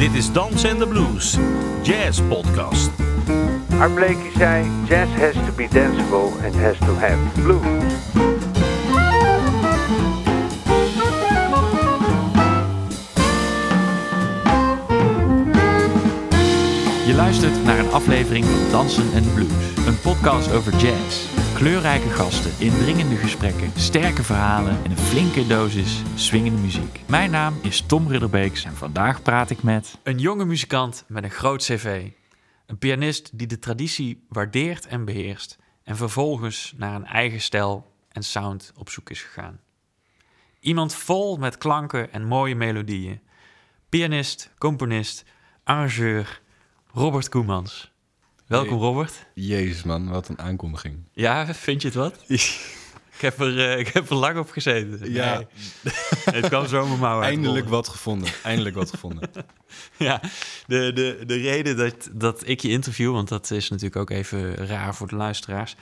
[0.00, 1.36] Dit is Dans and the Blues,
[1.82, 2.90] Jazz Podcast.
[3.78, 7.92] Art Blakey zei, jazz has to be danceable and has to have blues.
[17.06, 21.29] Je luistert naar een aflevering van Dansen en Blues, een podcast over jazz.
[21.60, 27.00] Kleurrijke gasten, indringende gesprekken, sterke verhalen en een flinke dosis swingende muziek.
[27.08, 29.98] Mijn naam is Tom Ridderbeeks en vandaag praat ik met...
[30.02, 32.10] Een jonge muzikant met een groot cv.
[32.66, 35.58] Een pianist die de traditie waardeert en beheerst.
[35.82, 39.60] En vervolgens naar een eigen stijl en sound op zoek is gegaan.
[40.60, 43.20] Iemand vol met klanken en mooie melodieën.
[43.88, 45.24] Pianist, componist,
[45.64, 46.40] arrangeur,
[46.92, 47.89] Robert Koemans.
[48.50, 48.78] Welkom.
[48.78, 49.26] Robert.
[49.34, 50.96] Jezus man, wat een aankondiging.
[51.12, 52.24] Ja, vind je het wat?
[53.14, 55.12] ik, heb er, eh, ik heb er lang op gezeten.
[55.12, 55.36] Ja.
[55.36, 58.28] Nee, het kwam zo mijn mouw uit Eindelijk wat gevonden.
[58.42, 59.30] Eindelijk wat gevonden.
[59.96, 60.20] Ja,
[60.66, 64.54] de, de, de reden dat, dat ik je interview, want dat is natuurlijk ook even
[64.54, 65.76] raar voor de luisteraars,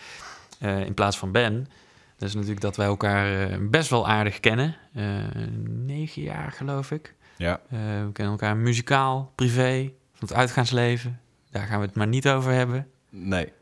[0.58, 1.69] eh, in plaats van Ben,
[2.16, 4.77] dat is natuurlijk dat wij elkaar eh, best wel aardig kennen.
[5.64, 7.14] Negen jaar geloof ik.
[7.36, 11.20] Ja, we kennen elkaar muzikaal, privé, van het uitgaansleven.
[11.59, 12.89] Daar gaan we het maar niet over hebben.
[13.11, 13.53] nee.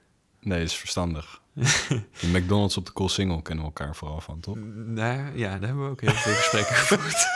[0.41, 1.41] Nee, dat is verstandig.
[2.21, 4.57] De McDonald's op de Cool Single kennen we elkaar vooral van, toch?
[4.95, 7.27] Daar, ja, daar hebben we ook heel veel gesprekken gevoerd.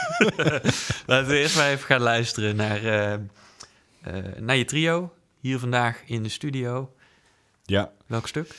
[1.09, 3.19] Laten we eerst maar even gaan luisteren naar, eh, eh,
[4.39, 5.13] naar je trio.
[5.39, 6.93] Hier vandaag in de studio.
[7.63, 8.55] Ja, Welk stuk?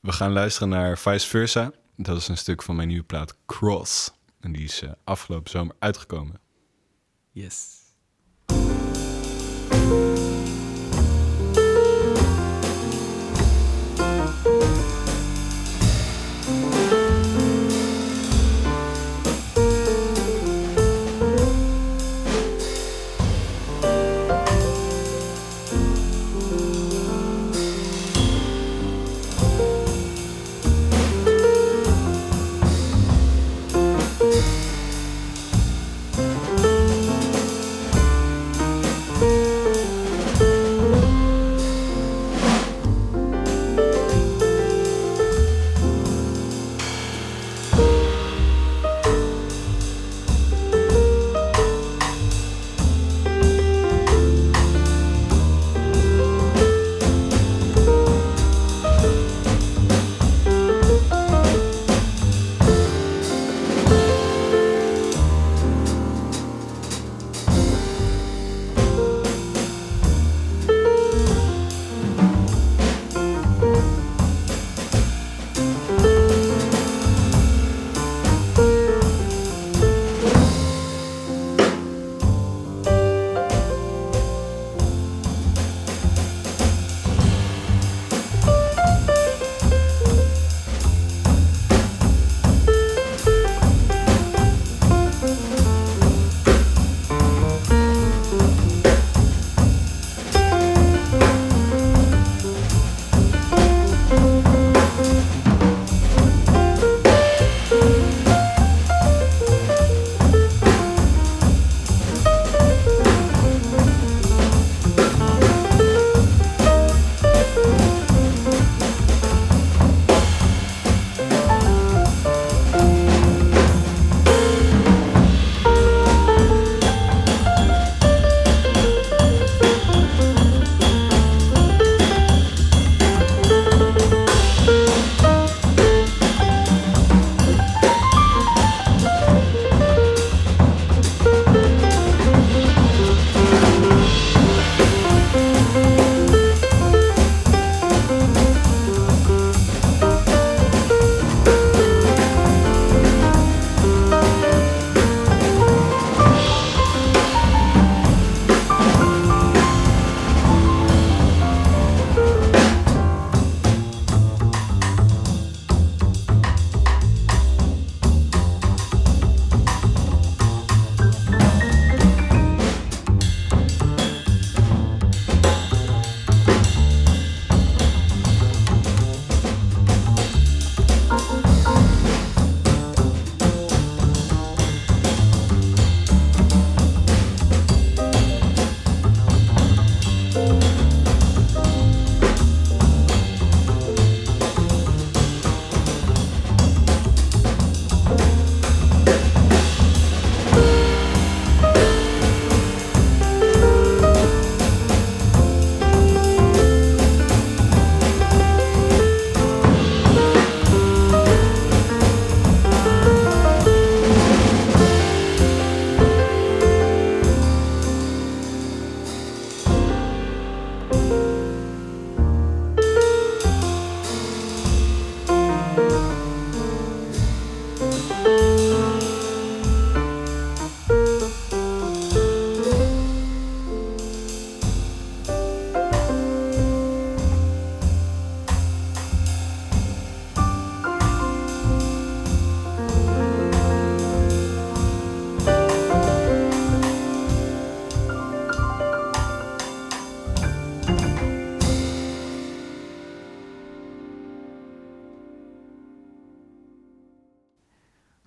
[0.00, 1.72] we gaan luisteren naar Vice Versa.
[1.96, 4.10] Dat is een stuk van mijn nieuwe plaat Cross.
[4.40, 6.40] En die is eh, afgelopen zomer uitgekomen.
[7.30, 7.82] Yes.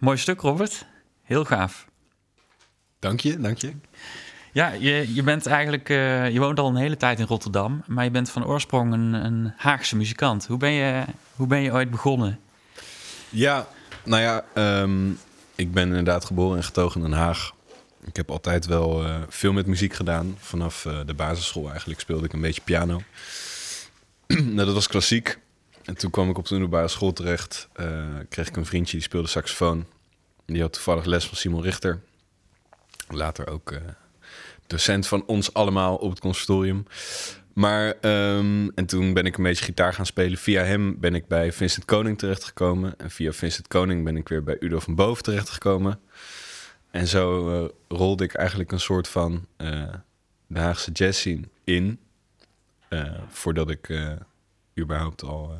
[0.07, 0.85] Mooi stuk, Robert.
[1.23, 1.87] Heel gaaf.
[2.99, 3.73] Dank je, dank je.
[4.51, 8.03] Ja, je, je bent eigenlijk, eh, je woont al een hele tijd in Rotterdam, maar
[8.03, 10.45] je bent van oorsprong een, een Haagse muzikant.
[10.45, 11.03] Hoe ben, je,
[11.35, 12.39] hoe ben je ooit begonnen?
[13.29, 13.67] Ja,
[14.03, 15.09] nou ja, ehm,
[15.55, 17.53] ik ben inderdaad geboren en getogen in Den Haag.
[18.03, 20.35] Ik heb altijd wel eh, veel met muziek gedaan.
[20.39, 23.01] Vanaf eh, de basisschool eigenlijk speelde ik een beetje piano.
[24.27, 25.37] nou, dat was klassiek.
[25.83, 27.67] En toen kwam ik op de middelbare school terecht.
[28.29, 29.85] kreeg ik een vriendje die speelde saxofoon.
[30.47, 32.01] Die had toevallig les van Simon Richter.
[33.07, 33.81] Later ook eh,
[34.67, 36.85] docent van ons allemaal op het conservatorium.
[37.53, 40.37] Maar, ehm, en toen ben ik een beetje gitaar gaan spelen.
[40.37, 42.97] Via hem ben ik bij Vincent Koning terechtgekomen.
[42.97, 45.99] En via Vincent Koning ben ik weer bij Udo van Boven terechtgekomen.
[46.91, 49.93] En zo eh, rolde ik eigenlijk een soort van eh,
[50.47, 51.99] de Haagse jazz scene in.
[53.29, 53.99] voordat ik
[54.79, 55.57] überhaupt al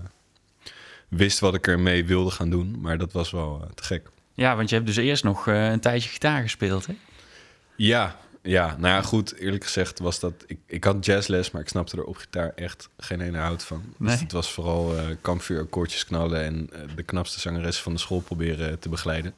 [1.07, 2.79] wist wat ik ermee wilde gaan doen.
[2.79, 4.09] Maar dat was wel te gek.
[4.37, 6.97] Ja, want je hebt dus eerst nog eh, een tijdje gitaar gespeeld, hè?
[7.75, 9.35] Ja, ja, nou ja, goed.
[9.35, 10.33] Eerlijk gezegd was dat...
[10.47, 13.83] Ik, ik had jazzles, maar ik snapte er op gitaar echt geen ene hout van.
[13.97, 14.11] Nee?
[14.11, 16.43] Dus het was vooral eh kampvuurakkoordjes knallen...
[16.43, 19.33] en eh, de knapste zangeres van de school proberen te begeleiden.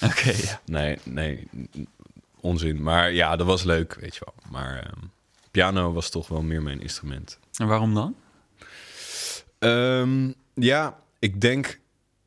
[0.00, 0.60] Oké, ja.
[0.64, 1.48] Nee, nee,
[2.40, 2.82] onzin.
[2.82, 4.34] Maar ja, dat was leuk, weet je wel.
[4.50, 5.06] Maar ehm,
[5.50, 7.38] piano was toch wel meer mijn instrument.
[7.56, 8.14] En waarom dan?
[9.58, 11.80] Ehm, ja, ik denk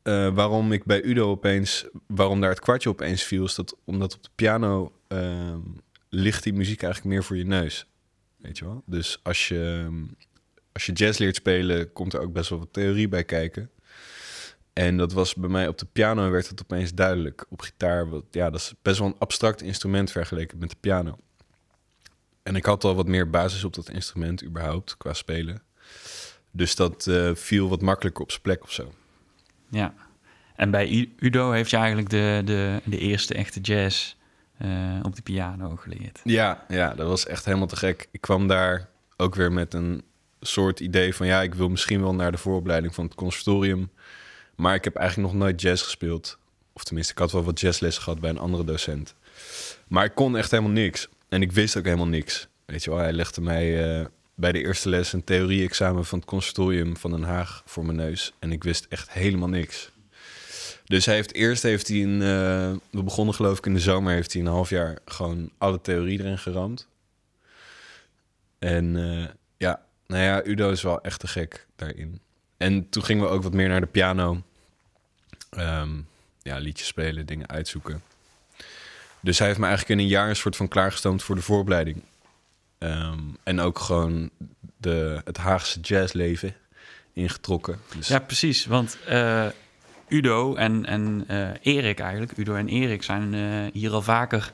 [0.06, 4.14] eh, waarom ik bij Udo opeens, waarom daar het kwartje opeens viel, is dat omdat
[4.14, 5.60] op de piano ehm,
[6.08, 7.86] ligt die muziek eigenlijk meer voor je neus.
[8.36, 8.82] Weet je wel?
[8.84, 10.04] Dus als je, ehm,
[10.72, 13.70] als je jazz leert spelen, komt er ook best wel wat theorie bij kijken.
[14.72, 17.46] En dat was bij mij op de piano werd het opeens duidelijk.
[17.48, 21.18] Op gitaar, wat, ja, dat is best wel een abstract instrument vergeleken met de piano.
[22.42, 25.62] En ik had al wat meer basis op dat instrument überhaupt, qua spelen.
[26.50, 28.92] Dus dat eh, viel wat makkelijker op zijn plek of zo.
[29.68, 29.94] Ja.
[30.56, 34.14] En bij Udo heeft je eigenlijk de, de, de eerste echte jazz
[34.58, 34.68] eh,
[35.02, 36.20] op de piano geleerd.
[36.24, 38.08] Ja, ja, dat was echt helemaal te gek.
[38.10, 40.02] Ik kwam daar ook weer met een
[40.40, 41.26] soort idee van...
[41.26, 43.90] ja, ik wil misschien wel naar de vooropleiding van het conservatorium.
[44.54, 46.38] Maar ik heb eigenlijk nog nooit jazz gespeeld.
[46.72, 49.14] Of tenminste, ik had wel wat jazzlessen gehad bij een andere docent.
[49.88, 51.08] Maar ik kon echt helemaal niks.
[51.28, 52.48] En ik wist ook helemaal niks.
[52.64, 55.12] Weet je wel, hij legde mij eh, bij de eerste les...
[55.12, 58.32] een theorie-examen van het conservatorium van Den Haag voor mijn neus.
[58.38, 59.90] En ik wist echt helemaal niks.
[60.84, 62.22] Dus hij heeft eerst heeft hij een.
[62.22, 65.80] eh, we begonnen geloof ik in de zomer, heeft hij een half jaar gewoon alle
[65.80, 66.86] theorie erin geramd.
[68.58, 72.20] En eh, ja, nou ja, Udo is wel echt te gek daarin.
[72.56, 74.42] En toen gingen we ook wat meer naar de piano.
[75.50, 75.90] Ehm,
[76.42, 78.02] ja, liedjes spelen, dingen uitzoeken.
[79.20, 82.02] Dus hij heeft me eigenlijk in een jaar een soort van klaargestoomd voor de vooropleiding.
[82.78, 84.30] Ehm, en ook gewoon
[84.76, 86.54] de, het Haagse jazzleven
[87.12, 87.78] ingetrokken.
[87.96, 88.66] Dus Ja, precies.
[88.66, 89.46] Want eh,
[90.08, 94.50] Udo en, en eh, Erik eigenlijk, Udo en Erik zijn eh, hier al vaker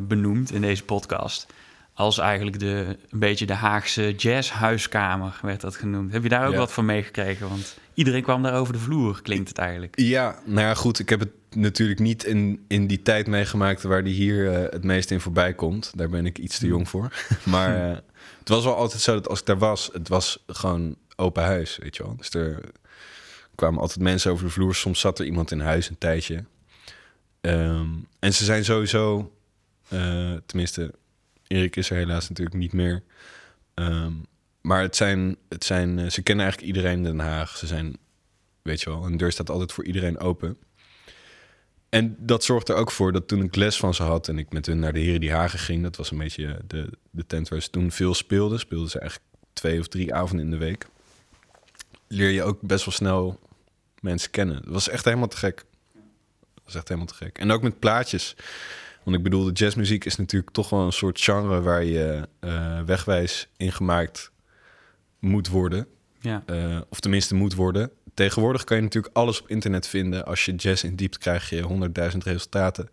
[0.00, 1.46] benoemd in deze podcast.
[1.94, 6.12] Als eigenlijk de, een beetje de Haagse jazzhuiskamer werd dat genoemd.
[6.12, 6.58] Heb je daar ook Ja.
[6.58, 7.48] wat van meegekregen?
[7.48, 10.00] Want iedereen kwam daar over de vloer, klinkt het eigenlijk.
[10.00, 10.98] Ja, nou ja, goed.
[10.98, 14.84] Ik heb het natuurlijk niet in, in die tijd meegemaakt waar die hier eh, het
[14.84, 15.92] meest in voorbij komt.
[15.94, 17.12] Daar ben ik iets te jong voor.
[17.44, 17.96] maar eh,
[18.38, 21.76] het was wel altijd zo dat als ik daar was, het was gewoon open huis,
[21.76, 22.16] weet je wel.
[22.16, 22.60] Dus er
[23.54, 24.74] kwamen altijd mensen over de vloer.
[24.74, 26.44] Soms zat er iemand in huis een tijdje.
[27.40, 29.32] Ehm, en ze zijn sowieso,
[29.88, 30.94] eh, tenminste,
[31.46, 33.02] Erik is er helaas natuurlijk niet meer.
[33.74, 34.12] Ehm,
[34.60, 37.56] maar het zijn, het zijn, ze kennen eigenlijk iedereen in Den Haag.
[37.56, 37.96] Ze zijn
[38.64, 40.56] Weet je wel, een deur staat altijd voor iedereen open.
[41.94, 44.52] En dat zorgt er ook voor dat toen ik les van ze had en ik
[44.52, 47.48] met hun naar de Heren die Hagen ging, dat was een beetje de, de tent
[47.48, 48.58] waar ze toen veel speelden.
[48.58, 50.86] Speelden ze eigenlijk twee of drie avonden in de week.
[52.08, 53.40] Leer je ook best wel snel
[54.00, 54.62] mensen kennen.
[54.62, 55.64] Dat was echt helemaal te gek.
[56.54, 57.38] Dat was echt helemaal te gek.
[57.38, 58.36] En ook met plaatjes.
[59.02, 62.80] Want ik bedoel, de jazzmuziek is natuurlijk toch wel een soort genre waar je eh,
[62.82, 64.30] wegwijs in gemaakt
[65.18, 65.86] moet worden.
[66.20, 67.90] Ja, Eh, of tenminste moet worden.
[68.14, 70.26] Tegenwoordig kan je natuurlijk alles op internet vinden.
[70.26, 72.88] Als je jazz indiept, krijg je honderdduizend resultaten.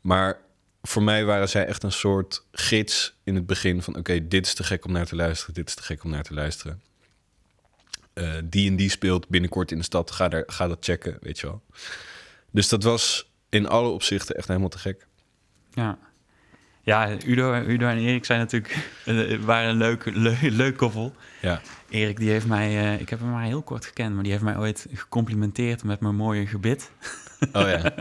[0.00, 0.40] Maar
[0.82, 3.96] voor mij waren zij echt een soort gids in het begin van...
[3.96, 6.22] oké, dit is te gek om naar te luisteren, dit is te gek om naar
[6.22, 6.82] te luisteren.
[8.12, 11.40] Eh, die en die speelt binnenkort in de stad, ga, daar, ga dat checken, weet
[11.40, 11.62] je wel.
[12.50, 15.06] Dus dat was in alle opzichten echt helemaal te gek.
[15.70, 15.98] ja.
[16.84, 21.14] Ja, Udo, Udo en Erik zijn natuurlijk, eh, waren een leuk, leuk, leuk koppel.
[21.40, 24.32] Ja, Erik, die heeft mij, eh, ik heb hem maar heel kort gekend, maar die
[24.32, 26.90] heeft mij ooit gecomplimenteerd met mijn mooie gebit.
[27.52, 27.94] oh ja.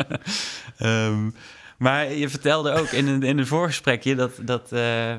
[0.77, 1.29] Ehm,
[1.77, 5.13] maar je vertelde ook in een, in een voorgesprekje dat, dat eh,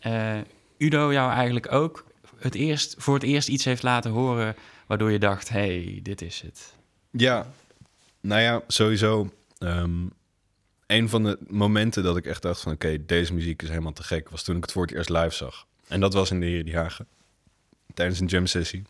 [0.00, 0.44] eh,
[0.78, 2.04] Udo jou eigenlijk ook
[2.38, 4.54] het eerst, voor het eerst iets heeft laten horen
[4.86, 6.74] waardoor je dacht, hey, dit is het.
[7.10, 7.46] Ja,
[8.20, 9.32] Nou ja, sowieso.
[9.58, 10.06] ehm,
[10.90, 12.72] een van de momenten dat ik echt dacht van...
[12.72, 14.28] oké, deze muziek is helemaal te gek...
[14.28, 15.66] was toen ik het voor het eerst live zag.
[15.88, 17.06] En dat was in de Heren die Hagen.
[17.94, 18.82] Tijdens een jam sessie.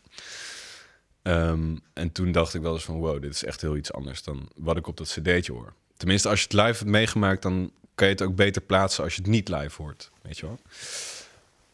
[1.21, 2.99] Ehm, en toen dacht ik wel eens van...
[2.99, 5.73] wow, dit is echt heel iets anders dan wat ik op dat cd'tje hoor.
[5.97, 7.41] Tenminste, als je het live hebt meegemaakt...
[7.41, 10.11] dan kan je het ook beter plaatsen als je het niet live hoort.
[10.21, 10.59] Weet je wel?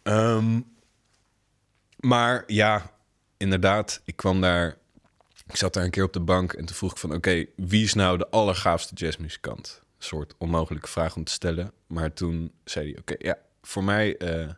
[0.03, 0.60] Ehm,
[2.00, 2.91] maar ja,
[3.38, 4.77] inderdaad, ik kwam daar...
[5.48, 7.13] Ik zat daar een keer op de bank en toen vroeg ik van...
[7.13, 9.86] oké, wie is nou de allergaafste jazzmuzikant?
[9.98, 11.72] Soort onmogelijke vraag om te stellen.
[11.88, 14.18] Maar toen zei hij, oké, ja, voor mij...
[14.18, 14.50] eh,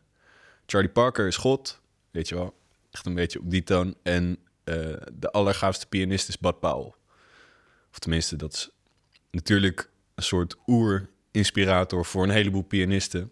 [0.66, 1.82] Charlie Parker is God,
[2.12, 2.58] weet je wel.
[2.92, 3.96] Echt een beetje op die toon.
[4.04, 4.76] En eh,
[5.14, 6.94] de allergaafste pianist is Bud Powell.
[7.92, 8.70] Of tenminste, dat is
[9.32, 13.32] natuurlijk een soort oer-inspirator voor een heleboel pianisten.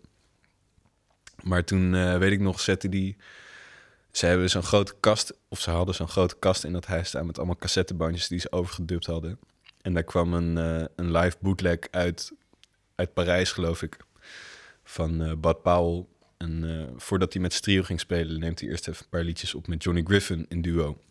[1.44, 3.18] Maar toen, eh, weet ik nog, zette die...
[4.12, 7.26] Ze hebben zo'n grote kast, of ze hadden zo'n grote kast in dat huis staan...
[7.26, 9.40] met allemaal cassettebandjes die ze overgedubt hadden.
[9.88, 12.32] En daar kwam een, eh, een live bootleg uit,
[12.96, 13.98] uit Parijs, geloof ik,
[14.84, 16.06] van eh Bud Powell.
[16.38, 19.24] En eh, voordat hij met zijn trio ging spelen, neemt hij eerst even een paar
[19.24, 21.01] liedjes op met Johnny Griffin in duo.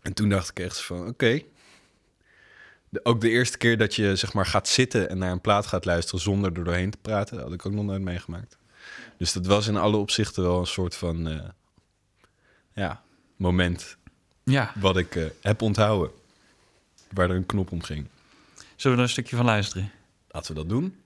[0.00, 1.42] En toen dacht ik echt van, oké.
[3.02, 5.84] Ook de eerste keer dat je zeg maar gaat zitten en naar een plaat gaat
[5.84, 8.58] luisteren zonder er doorheen te praten, had ik ook nog nooit meegemaakt.
[9.16, 11.52] Dus dat was in alle opzichten wel een soort van
[12.72, 13.02] ja,
[13.36, 13.96] moment
[14.44, 16.20] Ja, wat ik heb onthouden.
[17.14, 18.06] Waar er een knop om ging.
[18.76, 19.90] zullen we er een stukje van luisteren?
[20.28, 20.96] Laten we dat doen.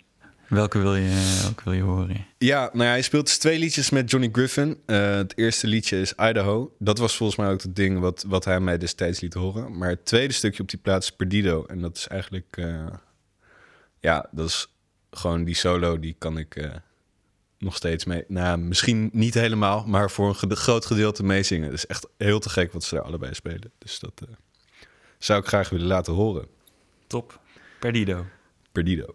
[0.49, 2.27] Welke wil je, welke wil je horen?
[2.39, 4.79] Ja, nou ja, hij speelt dus twee liedjes met Johnny Griffin.
[4.87, 6.75] Eh, het eerste liedje is Idaho.
[6.79, 9.79] Dat was volgens mij ook het ding wat, wat hij mij destijds liet horen.
[9.79, 11.65] Maar het tweede stukje op die plaat is Perdido.
[11.67, 12.57] En dat is eigenlijk...
[12.57, 12.87] eh,
[14.01, 14.69] ja, dat is
[15.11, 16.71] gewoon die solo, die kan ik eh,
[17.59, 18.25] nog steeds mee...
[18.29, 21.65] Nou, misschien niet helemaal, maar voor een groot gedeelte meezingen.
[21.65, 23.73] Het is echt heel te gek wat ze daar allebei spelen.
[23.79, 24.23] Dus dat
[25.19, 26.47] zou ik graag willen laten horen.
[27.07, 27.41] Top.
[27.79, 28.27] Perdido.
[28.73, 29.15] Perdido.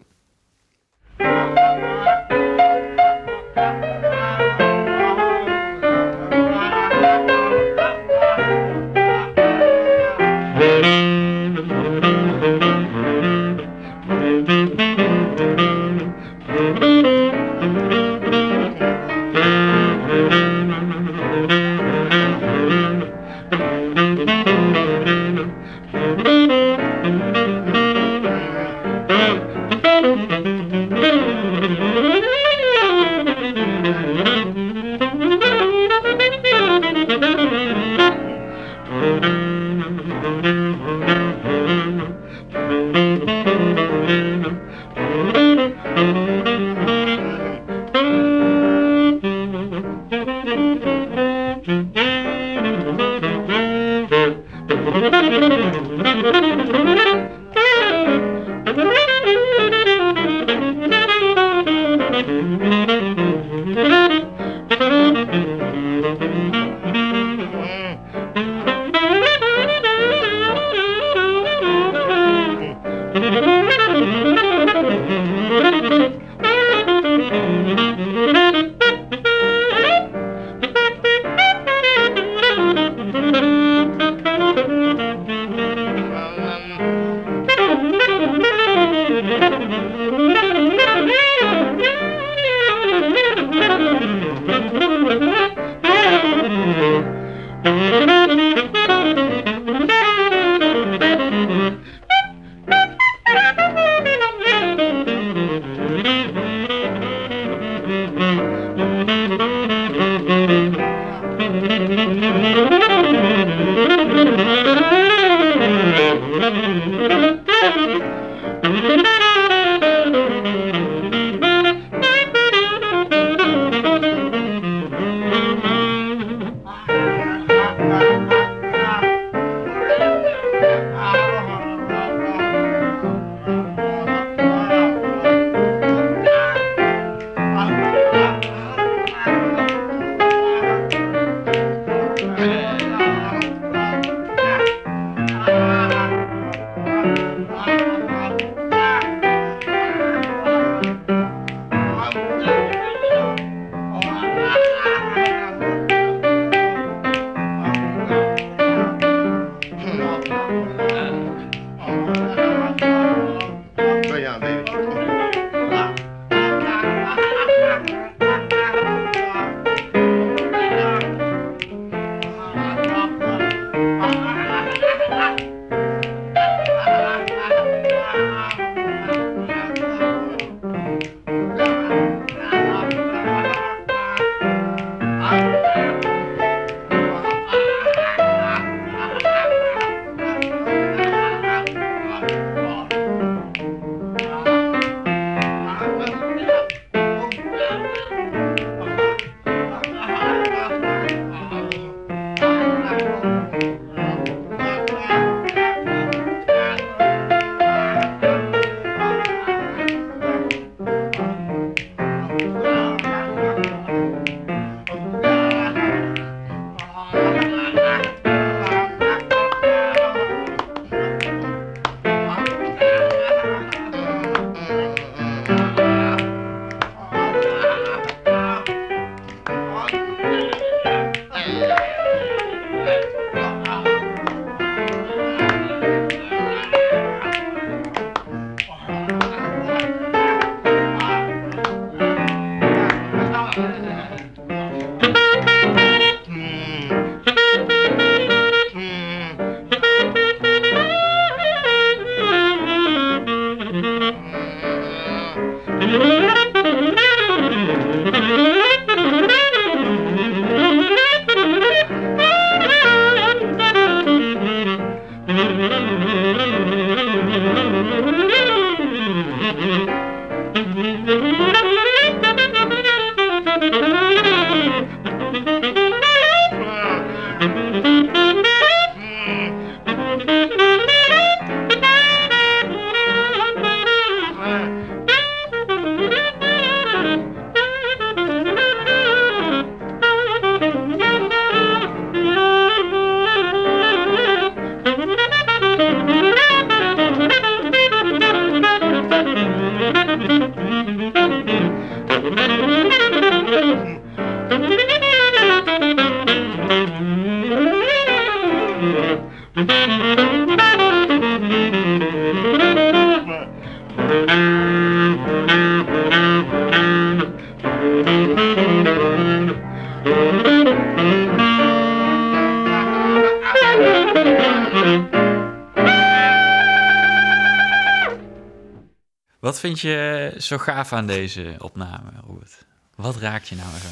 [329.61, 332.65] Vind je zo gaaf aan deze opname, Robert?
[332.95, 333.69] Wat raakt je nou?
[333.77, 333.87] zo?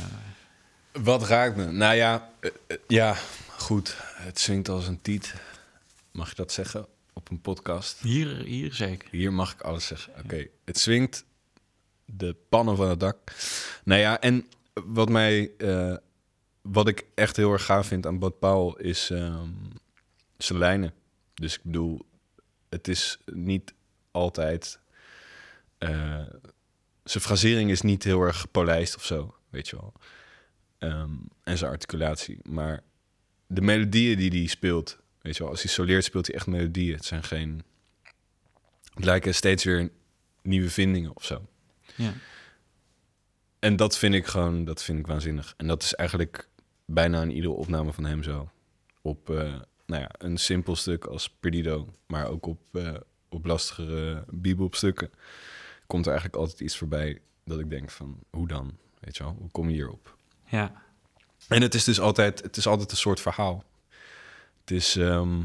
[1.01, 1.65] Wat raakt me?
[1.65, 3.15] Nou ja, eh, eh, ja,
[3.57, 3.95] goed.
[4.01, 5.33] Het swingt als een tiet.
[6.11, 7.99] Mag je dat zeggen op een podcast?
[7.99, 9.07] Hier, hier zeker.
[9.11, 10.13] Hier mag ik alles zeggen.
[10.23, 11.25] Oké, het swingt
[12.05, 13.17] de pannen van het dak.
[13.83, 15.95] Nou ja, en wat mij, eh,
[16.61, 19.49] wat ik echt heel erg gaaf vind aan Bad Paul is ehm,
[20.37, 20.93] zijn lijnen.
[21.33, 22.05] Dus ik bedoel,
[22.69, 23.73] het is niet
[24.11, 24.79] altijd.
[25.79, 26.25] Eh,
[27.03, 29.93] zijn frasering is niet heel erg gepolijst of zo, weet je wel.
[30.77, 31.11] Ehm,
[31.43, 32.39] en zijn articulatie.
[32.43, 32.83] Maar
[33.47, 36.95] de melodieën die hij speelt, weet je wel, als hij soleert speelt hij echt melodieën.
[36.95, 37.63] Het zijn geen.
[38.93, 39.91] Het lijken steeds weer
[40.41, 41.47] nieuwe vindingen of zo.
[41.95, 42.13] Ja.
[43.59, 45.53] En dat vind ik gewoon, dat vind ik waanzinnig.
[45.57, 46.47] En dat is eigenlijk
[46.85, 48.49] bijna in iedere opname van hem zo.
[49.01, 52.93] Op eh, nou ja, een simpel stuk als Perdido, maar ook op, eh,
[53.29, 55.11] op lastigere bebop-stukken
[55.89, 58.77] komt er eigenlijk altijd iets voorbij dat ik denk van, hoe dan?
[58.99, 60.15] Weet je wel, hoe kom je hierop?
[60.45, 60.87] ja.
[61.47, 63.63] En het is dus altijd, het is altijd een soort verhaal.
[64.59, 65.41] Het is, ehm,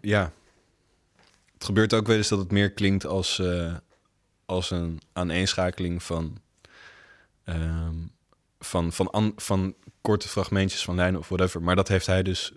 [0.00, 0.32] ja.
[1.54, 3.76] Het gebeurt ook wel eens dat het meer klinkt als, eh,
[4.44, 6.38] als een aaneenschakeling van,
[7.44, 7.96] ehm,
[8.58, 11.62] van, van, an- van korte fragmentjes van lijnen of whatever.
[11.62, 12.52] Maar dat heeft hij dus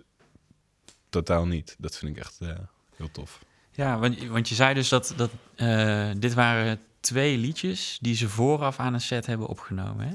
[1.08, 1.76] totaal niet.
[1.78, 2.58] Dat vind ik echt eh,
[2.96, 3.44] heel tof.
[3.74, 8.14] Ja, want, je- want je zei dus dat, dat eh, dit waren twee liedjes die
[8.16, 10.08] ze vooraf aan een set hebben opgenomen.
[10.08, 10.14] Hè?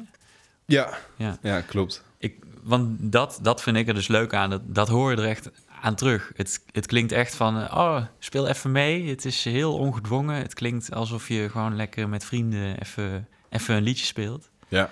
[0.66, 1.38] Ja, Ja.
[1.42, 2.04] ja klopt.
[2.18, 4.50] Ik, want dat, dat vind ik er dus leuk aan.
[4.50, 5.50] Dat, dat hoor je er echt
[5.82, 6.32] aan terug.
[6.36, 9.10] Het, het klinkt echt van, oh, speel even mee.
[9.10, 10.36] Het is heel ongedwongen.
[10.36, 14.50] Het klinkt alsof je gewoon lekker met vrienden even, even een liedje speelt.
[14.68, 14.90] Ja.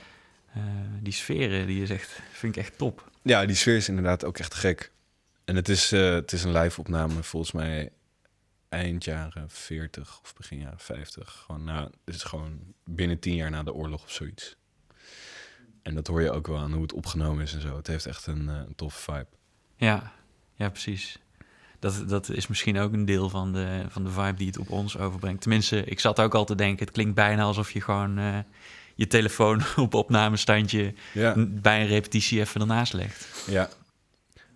[0.54, 0.62] Eh,
[1.02, 3.10] die sferen, die is echt, vind ik echt top.
[3.22, 4.92] Ja, die sfeer is inderdaad ook echt gek.
[5.46, 7.90] En het is, eh, het is een live-opname volgens mij
[8.70, 11.44] eind jaren 40 of begin jaren 50.
[11.46, 14.56] Gewoon na, het is gewoon binnen tien jaar na de oorlog of zoiets.
[15.82, 17.76] En dat hoor je ook wel aan hoe het opgenomen is en zo.
[17.78, 19.28] Het heeft echt een, eh, een toffe vibe.
[19.76, 20.12] Ja,
[20.56, 21.20] ja precies.
[21.80, 24.70] Dat, dat is misschien ook een deel van de, van de vibe die het op
[24.70, 25.42] ons overbrengt.
[25.42, 28.38] Tenminste, ik zat ook al te denken, het klinkt bijna alsof je gewoon eh,
[28.96, 31.34] je telefoon op opnamestandje Ja.
[31.38, 33.44] bij een repetitie even ernaast legt.
[33.48, 33.70] Ja.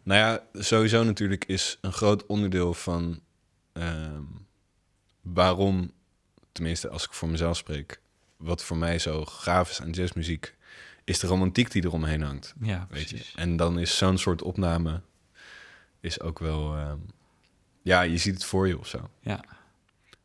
[0.03, 3.19] Nou ja, sowieso natuurlijk is een groot onderdeel van
[3.73, 4.23] ehm,
[5.21, 5.91] waarom,
[6.51, 8.01] tenminste als ik voor mezelf spreek,
[8.37, 10.55] wat voor mij zo gaaf is aan jazzmuziek,
[11.03, 12.53] is de romantiek die eromheen hangt.
[12.61, 13.25] Ja, Weet je?
[13.35, 15.01] En dan is zo'n soort opname
[15.99, 16.97] is ook wel, ehm,
[17.81, 19.09] ja, je ziet het voor je of zo.
[19.21, 19.43] Ja,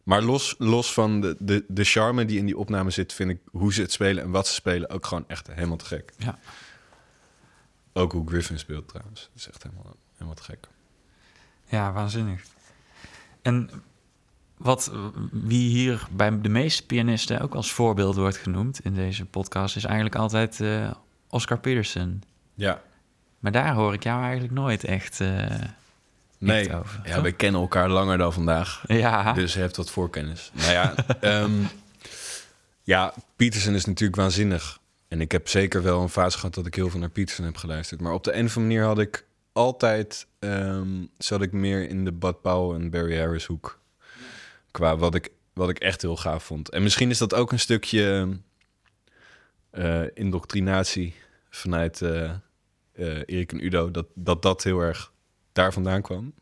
[0.02, 3.40] Maar los, los van de, de, de charme die in die opname zit, vind ik
[3.50, 6.12] hoe ze het spelen en wat ze spelen ook gewoon echt helemaal te gek.
[6.18, 6.38] ja.
[7.92, 9.20] Ook hoe Griffin speelt trouwens.
[9.22, 10.68] Dat is echt helemaal, helemaal te gek.
[11.68, 12.42] ja waanzinnig.
[13.46, 13.70] En
[14.56, 14.92] wat
[15.32, 19.84] wie hier bij de meeste pianisten ook als voorbeeld wordt genoemd in deze podcast, is
[19.84, 20.90] eigenlijk altijd eh,
[21.30, 22.22] Oscar Peterson.
[22.54, 22.82] Ja.
[23.38, 25.44] Maar daar hoor ik jou eigenlijk nooit echt, eh,
[26.38, 27.00] Nee, echt over.
[27.04, 28.84] ja, wij kennen elkaar langer dan vandaag.
[28.86, 29.32] ja.
[29.32, 30.50] Dus je hebt wat voorkennis.
[30.52, 31.52] Nou ja, ehm,
[32.82, 34.78] ja, Peterson is natuurlijk waanzinnig.
[35.08, 37.56] En ik heb zeker wel een fase gehad dat ik heel veel naar Peterson heb
[37.56, 38.00] geluisterd.
[38.00, 39.25] Maar op de een of andere manier had ik
[39.56, 40.26] altijd...
[40.38, 43.80] ehm, zat ik meer in de Bud Powell en Barry Harris hoek.
[44.70, 46.70] Qua wat ik, wat ik echt heel gaaf vond.
[46.70, 48.28] En misschien is dat ook een stukje
[49.70, 51.14] eh, indoctrinatie
[51.50, 52.30] vanuit eh,
[52.92, 53.90] eh, Erik en Udo.
[53.90, 55.12] Dat, dat dat heel erg
[55.52, 56.34] daar vandaan kwam.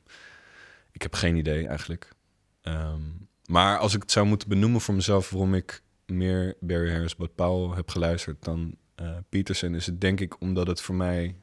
[0.92, 2.12] Ik heb geen idee eigenlijk.
[2.62, 3.02] Ehm,
[3.46, 7.34] maar als ik het zou moeten benoemen voor mezelf waarom ik meer Barry Harris, Bud
[7.34, 8.76] Powell heb geluisterd dan
[9.28, 11.34] Peterson, is het denk ik omdat het voor mij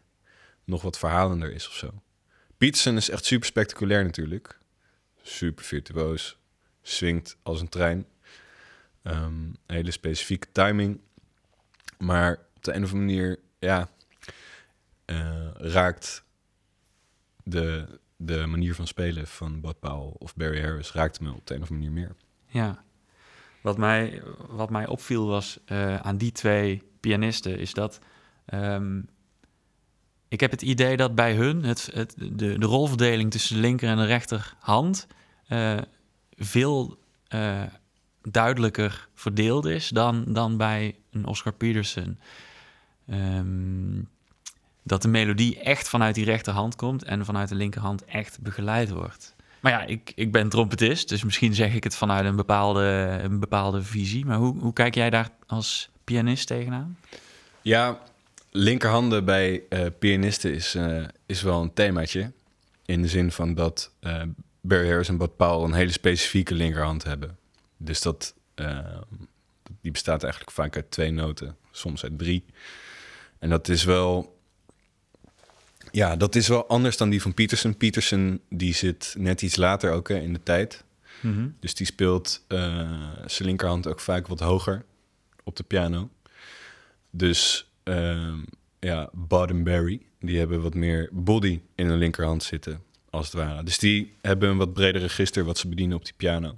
[0.72, 2.02] nog wat verhalender is of zo.
[2.58, 4.60] Peterson is echt super spectaculair natuurlijk.
[5.22, 6.38] Super virtuoos.
[6.82, 8.06] Swingt als een trein.
[9.02, 11.00] Ehm, hele specifieke timing.
[11.98, 13.90] Maar op de een of andere manier, ja,
[15.06, 16.24] eh, raakt
[17.44, 21.56] de, de manier van spelen van Bud Powell of Barry Harris raakte me op de
[21.56, 22.16] een of andere manier meer.
[22.46, 22.84] Ja.
[23.62, 28.00] Wat mij, wat mij opviel was eh, aan die twee pianisten, is dat
[28.46, 29.02] ehm,
[30.32, 33.98] ik heb het idee dat bij hun het, de, de rolverdeling tussen de linker en
[33.98, 35.08] de rechterhand
[35.48, 35.78] eh,
[36.36, 37.62] veel eh,
[38.22, 42.20] duidelijker verdeeld is dan, dan bij een Oscar Peterson.
[43.08, 44.02] Ehm,
[44.84, 49.36] dat de melodie echt vanuit die rechterhand komt en vanuit de linkerhand echt begeleid wordt.
[49.60, 53.40] Maar ja, ik, ik ben trompetist, dus misschien zeg ik het vanuit een bepaalde, een
[53.40, 54.26] bepaalde visie.
[54.26, 56.98] Maar hoe, hoe kijk jij daar als pianist tegenaan?
[57.62, 58.00] Ja,
[58.52, 62.32] linkerhanden bij eh, pianisten is, eh, is wel een themaatje.
[62.86, 64.24] In de zin van dat eh,
[64.62, 67.38] Barry Harris en Bud Powell een hele specifieke linkerhand hebben.
[67.78, 68.34] Dus dat,
[69.82, 72.46] die bestaat eigenlijk vaak uit twee noten, soms uit drie.
[73.40, 74.40] En dat is wel
[75.92, 77.78] ja, dat is wel anders dan die van Peterson.
[77.78, 80.84] Peterson die zit net iets later ook hè, in de tijd.
[81.20, 81.50] Mhm.
[81.60, 82.60] Dus die speelt uh,
[83.26, 84.86] zijn linkerhand ook vaak wat hoger
[85.44, 86.10] op de piano.
[87.10, 88.34] Dus uh,
[88.80, 93.64] ja, Barry, die hebben wat meer body in hun linkerhand zitten, als het ware.
[93.64, 96.58] Dus die hebben een wat breder register wat ze bedienen op die piano.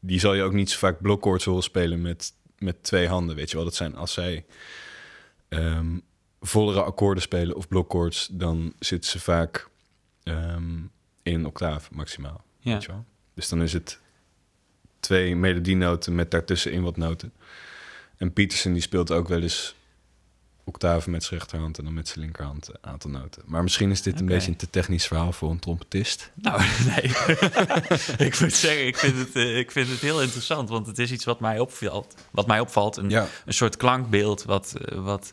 [0.00, 3.50] Die zal je ook niet zo vaak blokkoords horen spelen met, met twee handen, weet
[3.50, 3.64] je wel.
[3.64, 4.44] Dat zijn als zij
[5.48, 6.02] um,
[6.40, 9.68] vollere akkoorden spelen of blokkoords, dan zitten ze vaak
[10.24, 10.90] um,
[11.22, 12.44] in een octaaf maximaal.
[12.58, 12.72] Ja.
[12.72, 13.04] Weet je wel?
[13.34, 14.00] Dus dan is het
[15.00, 17.32] twee melodienoten met daartussenin wat noten.
[18.16, 19.74] En Peterson die speelt ook wel eens
[20.64, 23.42] octaven met zijn rechterhand en dan met zijn linkerhand een aantal noten.
[23.46, 26.30] Maar misschien is dit een beetje een te technisch verhaal voor een trompetist.
[26.34, 27.02] Nou, nee.
[28.28, 31.12] ik moet zeggen, ik vind, het, eh, ik vind het heel interessant, want het is
[31.12, 32.14] iets wat mij opvalt.
[32.30, 33.26] Wat mij opvalt, een, Ja.
[33.44, 35.32] een soort klankbeeld wat, eh, wat,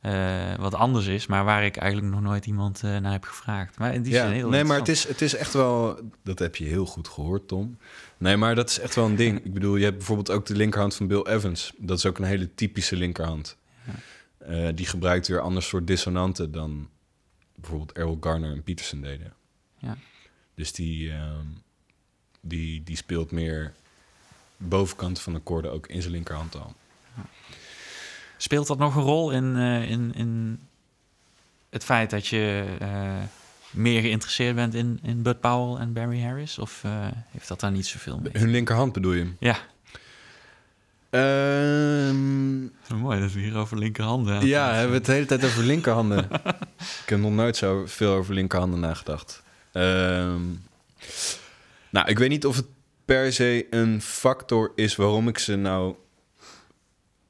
[0.00, 3.78] eh, wat anders is, maar waar ik eigenlijk nog nooit iemand naar heb gevraagd.
[3.78, 6.00] Maar in die Ja, zin heel nee, maar het is, het is echt wel...
[6.24, 7.78] Dat heb je heel goed gehoord, Tom.
[8.18, 9.44] Nee, maar dat is echt wel een ding.
[9.44, 11.72] Ik bedoel, je hebt bijvoorbeeld ook de linkerhand van Bill Evans.
[11.78, 13.56] Dat is ook een hele typische linkerhand.
[14.46, 16.88] Eh, die gebruikt weer ander soort dissonanten dan
[17.54, 19.32] bijvoorbeeld Errol Garner en Peterson deden.
[19.78, 19.96] Ja.
[20.54, 21.46] Dus die, ehm,
[22.40, 23.72] die, die speelt meer
[24.56, 26.74] bovenkant van de akkoorden ook in zijn linkerhand al.
[28.36, 30.60] Speelt dat nog een rol in, eh, in, in
[31.70, 33.22] het feit dat je eh,
[33.70, 36.58] meer geïnteresseerd bent in, in Bud Powell en Barry Harris?
[36.58, 36.82] Of
[37.30, 38.32] heeft dat daar niet zoveel mee?
[38.32, 39.32] Hun linkerhand bedoel je?
[39.38, 39.58] Ja,
[41.12, 45.26] Ehm, zo mooi dat we hier over linkerhanden aan Ja, hebben we het de hele
[45.26, 46.28] tijd over linkerhanden.
[47.02, 49.42] ik heb nog nooit zo veel over linkerhanden nagedacht.
[49.72, 50.40] Ehm,
[51.90, 52.66] nou, ik weet niet of het
[53.04, 55.94] per se een factor is waarom ik ze nou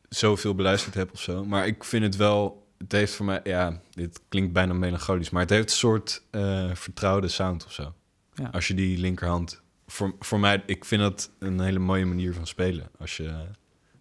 [0.08, 1.44] zoveel beluisterd heb of zo.
[1.44, 5.42] Maar ik vind het wel, het heeft voor mij, ja, dit klinkt bijna melancholisch, maar
[5.42, 7.94] het heeft een soort eh, vertrouwde sound of zo.
[8.34, 8.48] Ja.
[8.52, 12.46] Als je die linkerhand, voor, voor mij, ik vind dat een hele mooie manier van
[12.46, 13.32] spelen als je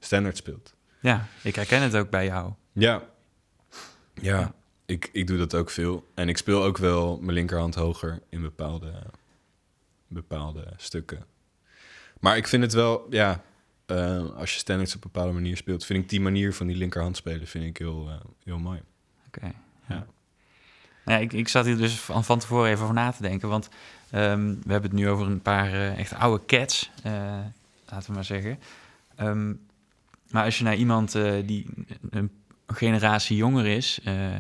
[0.06, 0.74] standaard speelt.
[1.00, 2.54] Ja, ik herken het ook bij jou.
[2.72, 3.04] Ja.
[4.14, 4.54] Ja, Ja.
[4.86, 6.08] Ik, ik doe dat ook veel.
[6.14, 8.94] En ik speel ook wel mijn linkerhand hoger in bepaalde,
[10.08, 11.26] bepaalde stukken.
[12.20, 13.44] Maar ik vind het wel, ja,
[13.86, 16.76] eh, als je standards op een bepaalde manier speelt, vind ik die manier van die
[16.76, 18.82] linkerhand spelen vind ik heel, eh, heel mooi.
[19.28, 19.46] Oké.
[19.46, 19.54] Ja.
[19.88, 20.06] ja.
[21.06, 23.50] Nou, ja, ik, ik zat hier dus van, van tevoren even over na te denken.
[23.50, 23.70] Want
[24.10, 26.92] ehm, we hebben het nu over een paar eh, echt oude cats,
[27.86, 28.60] laten we maar zeggen.
[29.16, 29.54] Ehm,
[30.32, 31.66] maar als je naar iemand eh, die
[32.10, 32.32] een
[32.68, 34.36] generatie jonger is, eh,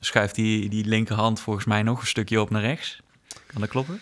[0.00, 3.00] schuift die, die linkerhand volgens mij nog een stukje op naar rechts.
[3.46, 4.00] Kan dat kloppen?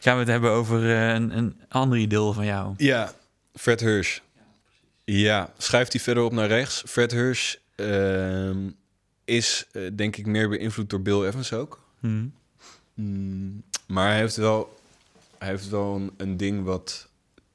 [0.00, 2.74] Gaan we het hebben over eh, een, een ander idool van jou?
[2.76, 3.12] Ja,
[3.54, 4.18] Fred Hirsch.
[5.04, 6.82] Ja, schuift hij verder op naar rechts.
[6.86, 8.70] Fred Hirsch ehm,
[9.24, 11.84] is denk ik meer beïnvloed door Bill Evans ook.
[12.00, 12.24] Hm.
[12.94, 14.78] Mm, maar hij heeft wel,
[15.38, 17.08] hij heeft wel een, een ding wat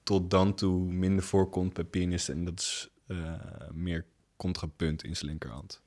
[0.04, 2.36] tot dan toe minder voorkomt bij pianisten.
[2.36, 4.06] En dat is eh, meer
[4.38, 5.82] contrapunt in zijn linkerhand.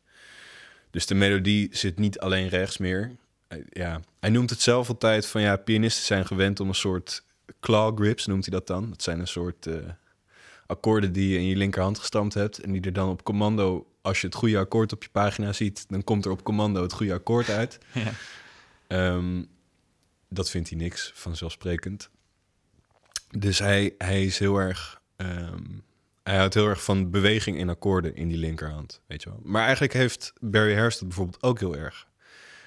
[0.90, 3.16] Dus de melodie zit niet alleen rechts meer.
[3.48, 7.24] Hij- ja, hij noemt het zelf altijd van ja, pianisten zijn gewend om een soort
[7.60, 8.88] claw grips, noemt hij dat dan.
[8.90, 9.74] Dat zijn een soort eh,
[10.66, 12.58] akkoorden die je in je linkerhand gestampt hebt.
[12.58, 15.84] En die er dan op commando, als je het goede akkoord op je pagina ziet,
[15.88, 17.78] dan komt er op commando het goede akkoord uit.
[17.94, 18.12] Ja.
[18.87, 19.44] Ehm,
[20.28, 22.10] dat vindt hij niks vanzelfsprekend.
[23.38, 25.00] Dus hij, hij is heel erg.
[25.16, 25.62] ehm,
[26.24, 29.00] hij houdt heel erg van beweging in akkoorden in die linkerhand.
[29.06, 29.40] Weet je wel.
[29.42, 32.08] Maar eigenlijk heeft Barry Harris dat bijvoorbeeld ook heel erg.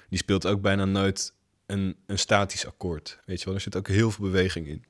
[0.08, 1.32] Die speelt ook bijna nooit
[1.66, 3.20] een, een statisch akkoord.
[3.26, 4.84] Weet je wel, er zit ook heel veel beweging in.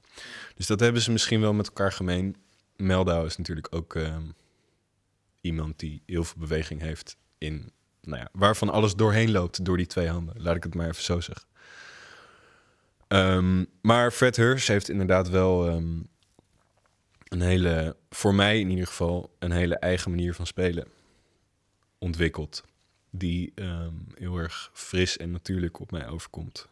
[0.55, 2.37] Dus dat hebben ze misschien wel met elkaar gemeen.
[2.77, 4.27] Meldau is natuurlijk ook ehm,
[5.41, 9.87] iemand die heel veel beweging heeft in, nou ja, waarvan alles doorheen loopt door die
[9.87, 10.43] twee handen.
[10.43, 11.47] Laat ik het maar even zo zeggen.
[13.09, 16.01] Ehm, maar Fred Hirsch heeft inderdaad wel ehm,
[17.29, 20.87] een hele, voor mij in ieder geval, een hele eigen manier van spelen
[21.99, 22.65] ontwikkeld.
[23.11, 26.69] Die ehm, heel erg fris en natuurlijk op mij overkomt.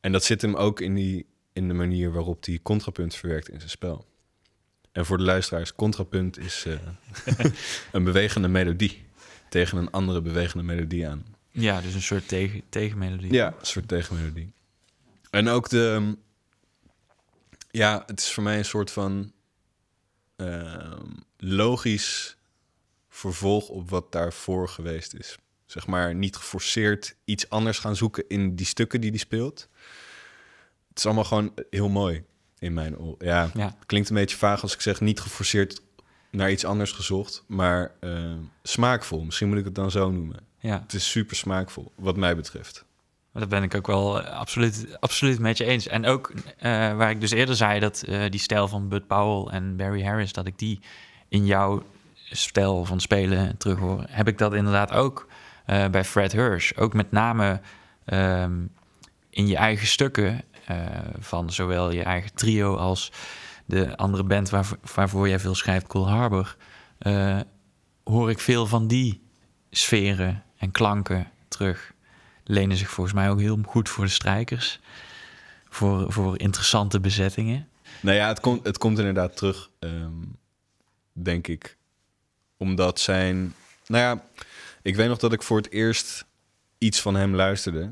[0.00, 3.58] En dat zit hem ook in, die, in de manier waarop hij contrapunt verwerkt in
[3.58, 4.06] zijn spel.
[4.92, 6.78] En voor de luisteraars, contrapunt is eh,
[7.92, 9.02] een bewegende melodie
[9.48, 11.24] tegen een andere bewegende melodie aan.
[11.50, 13.32] Ja, dus een soort tegen, tegenmelodie.
[13.32, 14.52] Ja, een soort tegenmelodie.
[15.30, 16.16] En ook de...
[17.70, 19.32] Ja, het is voor mij een soort van
[20.36, 21.06] ehm,
[21.36, 22.36] logisch
[23.08, 25.38] vervolg op wat daarvoor geweest is.
[25.66, 29.68] Zeg maar niet geforceerd iets anders gaan zoeken in die stukken die die speelt.
[30.88, 32.24] Het is allemaal gewoon heel mooi
[32.58, 33.16] in mijn oor.
[33.18, 33.50] Ja,
[33.86, 35.82] klinkt een beetje vaag als ik zeg niet geforceerd
[36.30, 39.24] naar iets anders gezocht, maar eh, smaakvol.
[39.24, 40.46] Misschien moet ik het dan zo noemen.
[40.58, 40.80] ja.
[40.82, 42.84] Het is super smaakvol, wat mij betreft.
[43.40, 45.86] Dat ben ik ook wel eh, absoluut, absoluut met je eens.
[45.86, 49.52] En ook eh, waar ik dus eerder zei dat eh, die stijl van Bud Powell
[49.52, 50.80] en Barry Harris, dat ik die
[51.28, 51.82] in jouw
[52.30, 55.28] stijl van spelen terughoor, heb ik dat inderdaad ook
[55.90, 56.76] bij Fred Hirsch.
[56.76, 57.60] Ook met name
[58.04, 58.52] ehm,
[59.30, 60.42] in je eigen stukken
[61.18, 63.12] van zowel je eigen trio als
[63.64, 66.56] de andere band waarvoor, waarvoor jij veel schrijft, Cool Harbor,
[68.04, 69.22] hoor ik veel van die
[69.70, 71.92] sferen en klanken terug
[72.50, 74.80] lenen zich volgens mij ook heel goed voor de strijkers.
[75.68, 77.68] Voor, voor interessante bezettingen.
[78.00, 80.22] Nou ja, het komt, het komt inderdaad terug, ehm,
[81.12, 81.76] denk ik.
[82.56, 83.54] Omdat zijn...
[83.86, 84.24] Nou ja,
[84.82, 86.24] ik weet nog dat ik voor het eerst
[86.78, 87.90] iets van hem luisterde.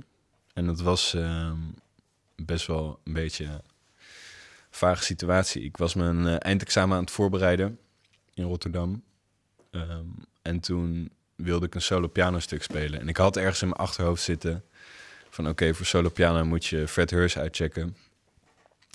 [0.55, 1.57] En dat was ehm,
[2.37, 3.61] best wel een beetje een
[4.71, 5.63] vage situatie.
[5.63, 7.79] Ik was mijn eh, eindexamen aan het voorbereiden
[8.35, 9.03] in Rotterdam.
[9.71, 10.07] Ehm,
[10.43, 13.01] en toen wilde ik een solo pianostuk spelen.
[13.01, 14.65] En ik had ergens in mijn achterhoofd zitten...
[15.31, 17.97] van oké, voor solo piano moet je Fred Hurst uitchecken...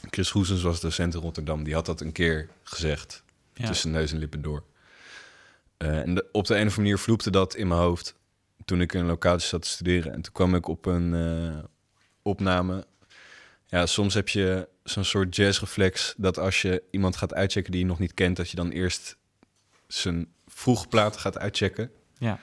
[0.10, 1.64] Chris Goesens was docent in Rotterdam.
[1.64, 3.24] Die had dat een keer gezegd.
[3.54, 3.68] Ja.
[3.68, 4.64] Tussen neus en lippen door.
[5.78, 8.16] Eh, en de- op de een of andere manier vloepte dat in mijn hoofd.
[8.66, 10.14] Toen ik in een locatie zat te studeren.
[10.14, 11.64] En toen kwam ik op een eh,
[12.22, 12.86] opname.
[13.66, 16.14] Ja, soms heb je zo'n soort jazzreflex.
[16.18, 18.38] Dat als je iemand gaat uitchecken die je nog niet kent.
[18.38, 19.18] Dat je dan eerst
[19.88, 21.92] zijn vroege platen gaat uitchecken.
[22.18, 22.40] Ja.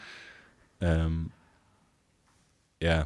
[0.79, 1.19] Ehm,
[2.79, 3.01] ja,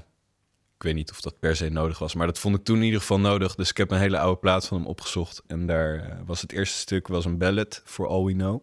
[0.76, 2.82] ik weet niet of dat per se nodig was, maar dat vond ik toen in
[2.82, 3.54] ieder geval nodig.
[3.54, 5.42] Dus ik heb een hele oude plaat van hem opgezocht.
[5.46, 8.62] En daar eh, was het eerste stuk was een ballad, For All We Know.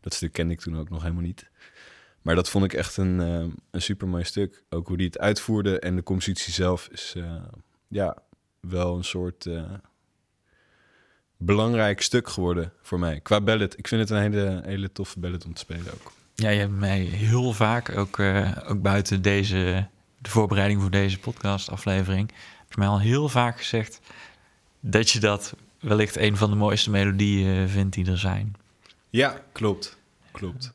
[0.00, 1.50] Dat stuk kende ik toen ook nog helemaal niet.
[2.24, 4.64] Maar dat vond ik echt een, eh, een super mooi stuk.
[4.68, 7.42] Ook hoe die het uitvoerde en de compositie zelf is eh,
[7.88, 8.16] ja,
[8.60, 9.72] wel een soort eh,
[11.36, 13.20] belangrijk stuk geworden voor mij.
[13.20, 13.78] Qua ballad.
[13.78, 16.12] Ik vind het een hele, hele toffe ballad om te spelen ook.
[16.34, 19.86] Ja, je hebt mij heel vaak, ook, eh, ook buiten deze,
[20.18, 24.00] de voorbereiding voor deze podcast-aflevering, heb je mij al heel vaak gezegd
[24.80, 28.54] dat je dat wellicht een van de mooiste melodieën vindt die er zijn.
[29.10, 29.98] Ja, klopt.
[30.32, 30.74] Klopt.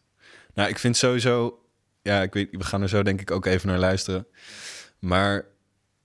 [0.53, 1.63] Nou, ik vind sowieso...
[2.01, 4.27] Ja, ik weet, we gaan er zo denk ik ook even naar luisteren.
[4.99, 5.45] Maar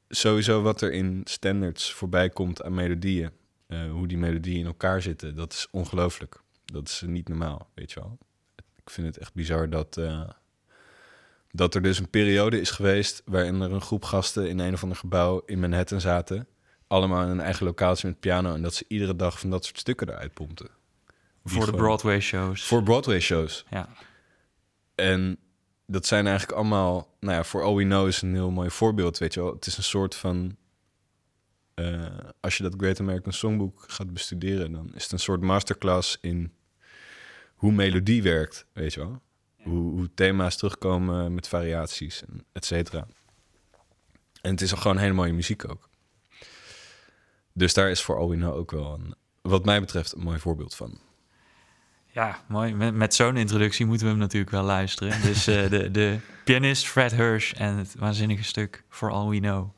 [0.08, 3.30] sowieso wat er in standards voorbij komt aan melodieën...
[3.66, 6.40] eh, hoe die melodieën in elkaar zitten, dat is ongelooflijk.
[6.64, 8.18] Dat is niet normaal, weet je wel.
[8.84, 9.96] Ik vind het echt bizar dat...
[9.96, 10.28] eh,
[11.50, 13.22] dat er dus een periode is geweest...
[13.24, 16.46] waarin er een groep gasten in een of ander gebouw in Manhattan zaten...
[16.86, 18.54] allemaal in een eigen locatie met piano...
[18.54, 20.68] en dat ze iedere dag van dat soort stukken eruit pompten.
[21.44, 22.64] Voor de gewoon- Broadway-shows.
[22.64, 23.64] Voor Broadway-shows.
[23.70, 23.88] Ja.
[24.94, 25.38] En
[25.86, 29.18] dat zijn eigenlijk allemaal, nou ja, voor All We Know is een heel mooi voorbeeld,
[29.18, 29.52] weet je wel.
[29.54, 30.56] Het is een soort van,
[31.74, 32.06] eh,
[32.40, 36.52] als je dat Great American Songbook gaat bestuderen, dan is het een soort masterclass in
[37.54, 39.22] hoe melodie werkt, weet je wel.
[39.62, 43.06] Hoe, hoe thema's terugkomen met variaties, en et cetera.
[44.40, 45.88] En het is al gewoon hele mooie muziek ook.
[47.52, 50.38] Dus daar is voor All We Know ook wel, een, wat mij betreft, een mooi
[50.38, 51.00] voorbeeld van.
[52.06, 52.74] Ja, mooi.
[52.74, 55.22] Met, met zo'n introductie moeten we hem natuurlijk wel luisteren.
[55.22, 59.68] Dus eh, de, de pianist Fred Hirsch en het waanzinnige stuk For All We Know.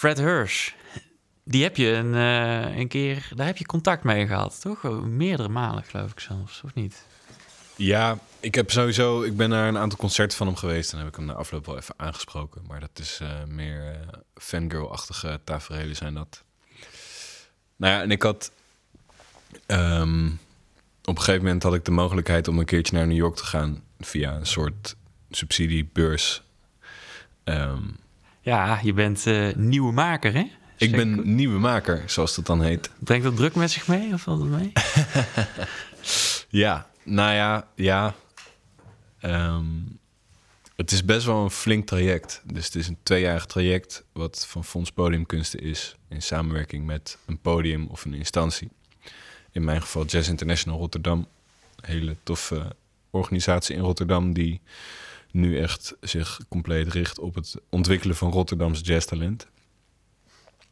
[0.00, 0.72] Fred Hirsch,
[1.44, 4.82] die heb je een, eh, een keer, daar heb je contact mee gehad, toch?
[5.04, 7.04] Meerdere malen, geloof ik zelfs, of niet?
[7.76, 9.22] Ja, ik heb sowieso...
[9.22, 10.92] Ik ben naar een aantal concerten van hem geweest...
[10.92, 12.62] en heb ik hem na afloop wel even aangesproken.
[12.68, 16.42] Maar dat is eh, meer eh, fangirl-achtige tafereelen zijn dat.
[17.76, 18.52] Nou ja, en ik had...
[19.66, 20.26] ehm,
[21.04, 23.44] op een gegeven moment had ik de mogelijkheid om een keertje naar New York te
[23.44, 23.82] gaan...
[23.98, 24.96] via een soort
[25.30, 26.42] subsidiebeurs.
[27.44, 27.82] Ehm,
[28.40, 30.44] Ja, je bent eh, nieuwe maker, hè?
[30.76, 32.90] ik ben nieuwe maker, zoals dat dan heet.
[32.98, 34.72] Brengt dat druk met zich mee, of valt het mee?
[36.50, 38.14] Ja, nou ja, ja.
[39.20, 39.66] Ehm,
[40.76, 42.42] het is best wel een flink traject.
[42.44, 45.96] Dus het is een tweejarig traject wat van Fonds Podiumkunsten is...
[46.08, 48.68] in samenwerking met een podium of een instantie.
[49.52, 51.26] In mijn geval Jazz International Rotterdam.
[51.76, 52.76] Een hele toffe
[53.10, 54.32] organisatie in Rotterdam...
[54.32, 54.60] die
[55.32, 59.46] nu echt zich compleet richt op het ontwikkelen van Rotterdams jazztalent.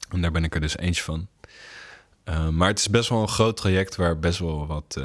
[0.09, 1.28] En daar ben ik er dus eentje van.
[2.24, 5.04] Uh, maar het is best wel een groot traject waar best wel wat uh,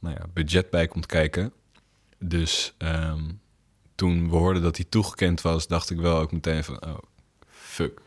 [0.00, 1.52] nou ja, budget bij komt kijken.
[2.18, 3.40] Dus um,
[3.94, 6.98] toen we hoorden dat hij toegekend was, dacht ik wel ook meteen van, oh,
[7.48, 8.00] fuck.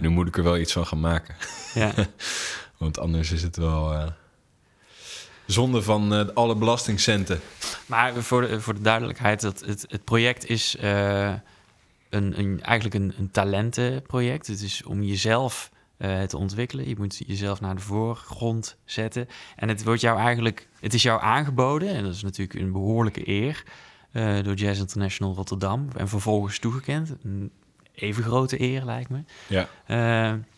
[0.00, 1.36] Nu moet ik er wel iets van gaan maken.
[1.74, 1.94] Ja.
[2.78, 4.06] Want anders is het wel uh,
[5.46, 7.40] zonde van uh, alle belastingcenten.
[7.86, 11.28] Maar voor de, voor de duidelijkheid, dat het, het project is uh,
[12.10, 14.46] een, een, eigenlijk een, een talentenproject.
[14.46, 16.88] Het is om jezelf uh, te ontwikkelen.
[16.88, 19.28] Je moet jezelf naar de voorgrond zetten.
[19.56, 23.28] En het wordt jou eigenlijk, het is jou aangeboden, en dat is natuurlijk een behoorlijke
[23.28, 23.64] eer,
[24.42, 25.88] door Jazz International Rotterdam.
[25.96, 27.14] En vervolgens toegekend.
[27.22, 27.50] Een
[27.94, 29.18] even grote eer, lijkt me.
[29.46, 29.68] Ja.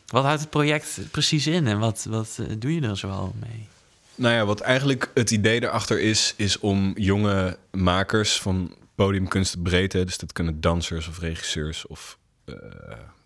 [0.07, 3.69] Wat houdt het project precies in en wat, wat doe je er zoal mee?
[4.17, 10.05] Nou ja, wat eigenlijk het idee erachter is, is om jonge makers van podiumkunst breedte,
[10.05, 12.57] dus dat kunnen dansers of regisseurs of uh,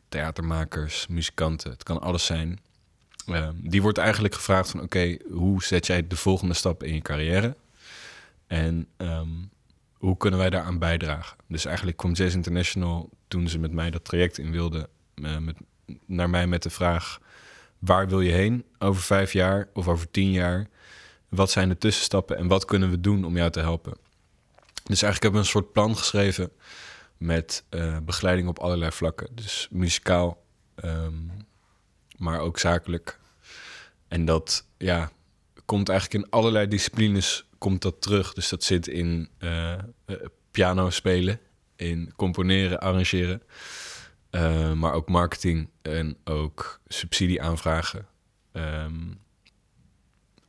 [0.08, 2.60] theatermakers, muzikanten, het kan alles zijn.
[3.26, 7.00] Uh, die wordt eigenlijk gevraagd van oké, hoe zet jij de volgende stap in je
[7.00, 7.56] carrière?
[8.46, 9.50] En um,
[9.92, 11.36] hoe kunnen wij daaraan bijdragen?
[11.48, 15.56] Dus eigenlijk kwam Jazz International toen ze met mij dat traject in wilden, uh, met,
[16.06, 17.20] naar mij met de vraag:
[17.78, 20.68] waar wil je heen over vijf jaar of over tien jaar?
[21.30, 23.92] Wat zijn de tussenstappen en wat kunnen we doen om jou te helpen?
[24.84, 26.52] Dus eigenlijk hebben we een soort plan geschreven
[27.16, 29.28] met uh, begeleiding op allerlei vlakken.
[29.34, 30.42] Dus muzikaal,
[30.84, 31.30] um,
[32.16, 33.18] maar ook zakelijk.
[34.08, 35.10] En dat ja,
[35.64, 38.32] komt eigenlijk in allerlei disciplines komt dat terug.
[38.32, 39.74] Dus dat zit in uh,
[40.50, 41.40] piano spelen,
[41.76, 43.42] in componeren, arrangeren.
[44.78, 48.06] Maar ook marketing en ook subsidie aanvragen.
[48.52, 49.18] Um,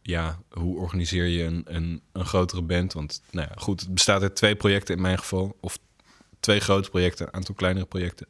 [0.02, 2.94] ja, hoe organiseer je een, een, een grotere band?
[2.94, 5.58] Want nou ja, goed, het bestaat uit twee projecten in mijn geval.
[5.60, 5.78] Of
[6.40, 8.28] twee grote projecten, een aantal kleinere projecten.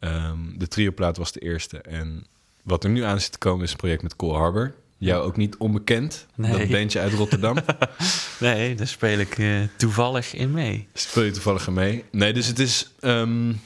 [0.00, 1.78] Um, de trioplaat was de eerste.
[1.78, 2.26] En
[2.62, 4.74] wat er nu aan zit te komen is een project met Cole Harbor.
[4.98, 6.58] Jou ook niet onbekend, nee.
[6.58, 7.56] dat bandje uit Rotterdam.
[8.40, 10.88] nee, daar speel ik uh, toevallig in mee.
[10.92, 12.04] Speel je toevallig in mee?
[12.10, 12.90] Nee, dus het is...
[13.00, 13.60] Um,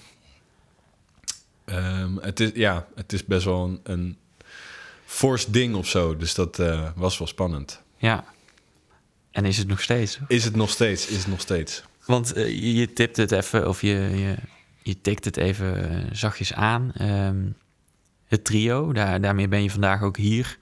[1.65, 4.17] um, het is, ja, het is best wel een, een
[5.09, 6.17] forced ding of zo.
[6.17, 7.83] Dus dat uh, was wel spannend.
[7.97, 8.25] Ja.
[9.31, 10.19] En is het nog steeds?
[10.27, 11.83] Is het nog steeds, is het nog steeds.
[12.07, 14.37] Want uh, je, je tipt het even, of je, je,
[14.83, 16.93] je tikt het even uh, zachtjes aan.
[17.01, 17.57] Um,
[18.27, 20.59] het trio, daar, daarmee ben je vandaag ook hier.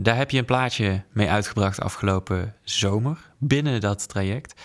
[0.00, 4.60] Daar heb je een plaatje mee uitgebracht afgelopen zomer, binnen dat traject.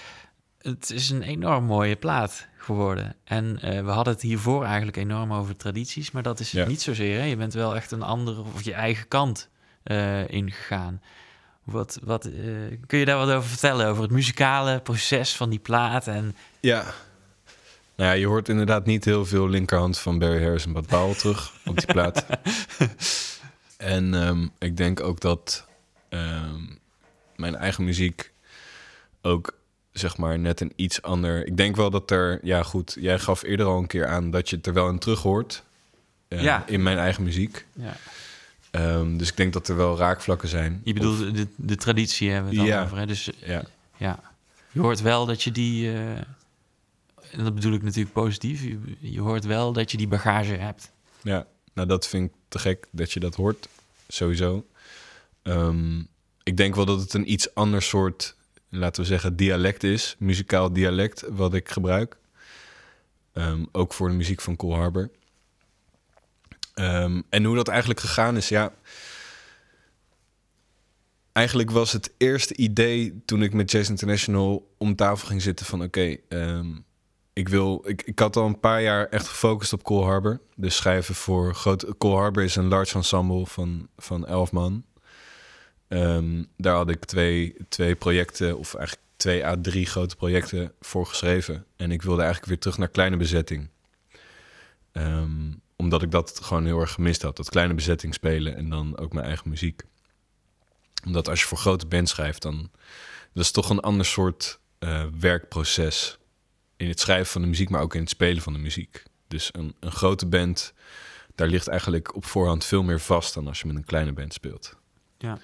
[0.62, 3.16] Het is een enorm mooie plaat geworden.
[3.24, 6.66] En uh, we hadden het hiervoor eigenlijk enorm over tradities, maar dat is ja.
[6.66, 7.20] niet zozeer.
[7.20, 7.26] Hè?
[7.26, 9.50] Je bent wel echt een andere of je eigen kant
[9.84, 11.02] uh, ingegaan.
[11.64, 12.34] Wat, wat, uh,
[12.88, 13.88] kun je daar wat over vertellen?
[13.88, 16.08] Over het muzikale proces van die plaat?
[16.08, 16.36] En...
[16.60, 16.84] Ja.
[17.96, 21.16] Nou ja, je hoort inderdaad niet heel veel linkerhand van Barry Harris en Bad Powell
[21.16, 22.26] terug op die plaat.
[23.78, 25.68] en um, ik denk ook dat
[26.10, 26.80] um,
[27.36, 28.32] mijn eigen muziek
[29.22, 29.58] ook
[29.98, 31.48] zeg maar net een iets ander.
[31.48, 34.50] Ik denk wel dat er, ja goed, jij gaf eerder al een keer aan dat
[34.50, 35.64] je het er wel in terug hoort.
[36.30, 36.68] Uh, ja.
[36.68, 37.66] In mijn eigen muziek.
[37.74, 37.98] Ja.
[38.72, 40.82] Um, dus ik denk dat er wel raakvlakken zijn.
[40.84, 41.32] Je bedoelt of...
[41.32, 42.84] de, de traditie hebben we het ja.
[42.84, 42.98] over.
[42.98, 43.06] Hè?
[43.06, 43.64] Dus ja.
[43.98, 44.20] ja,
[44.72, 45.86] je hoort wel dat je die.
[45.86, 46.10] Uh,
[47.32, 48.64] en dat bedoel ik natuurlijk positief.
[48.64, 50.92] Je, je hoort wel dat je die bagage hebt.
[51.22, 53.68] Ja, nou dat vind ik te gek dat je dat hoort.
[54.08, 54.66] Sowieso.
[55.44, 56.08] Um,
[56.44, 58.36] ik denk wel dat het een iets ander soort
[58.70, 60.16] laten we zeggen, dialect is.
[60.20, 62.18] Muzikaal dialect wat ik gebruik.
[63.34, 65.10] Um, ook voor de muziek van Cole Harbor.
[66.76, 68.74] Um, en hoe dat eigenlijk gegaan is, ja...
[71.32, 75.84] Eigenlijk was het eerste idee toen ik met Jazz International om tafel ging zitten van...
[75.84, 76.86] oké, um,
[77.36, 77.84] ik wil.
[77.86, 80.42] Ik, ik had al een paar jaar echt gefocust op Coal Harbor.
[80.56, 81.98] Dus schrijven voor groot.
[81.98, 84.84] Coal Harbor is een large ensemble van, van elf man.
[85.96, 91.06] Ehm, daar had ik twee, twee projecten, of eigenlijk twee à drie grote projecten voor
[91.06, 91.66] geschreven.
[91.76, 93.70] En ik wilde eigenlijk weer terug naar kleine bezetting.
[94.92, 97.38] Ehm, omdat ik dat gewoon heel erg gemist had.
[97.38, 99.84] Dat kleine bezetting spelen en dan ook mijn eigen muziek.
[101.06, 102.70] Omdat als je voor grote band schrijft, dan
[103.34, 106.18] dat is toch een ander soort eh, werkproces.
[106.78, 109.04] In het schrijven van de muziek, maar ook in het spelen van de muziek.
[109.28, 110.74] Dus een, een grote band,
[111.36, 114.34] daar ligt eigenlijk op voorhand veel meer vast dan als je met een kleine band
[114.34, 114.76] speelt.
[115.18, 115.40] Ja.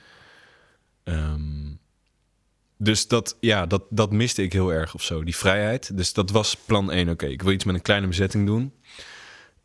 [1.04, 1.74] Ehm,
[2.78, 5.98] dus dat, ja, dat, dat miste ik heel erg of zo, die vrijheid.
[5.98, 7.10] Dus dat was plan 1.
[7.10, 8.74] Oké, ik wil iets met een kleine bezetting doen.